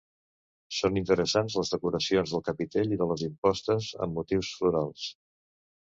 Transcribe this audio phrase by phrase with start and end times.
[0.77, 5.05] Són interessants les decoracions del capitell i de les impostes, amb motius florals.